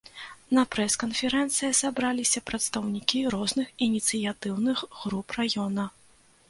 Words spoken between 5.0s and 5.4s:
груп